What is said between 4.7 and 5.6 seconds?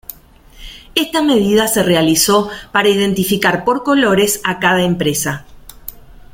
empresa.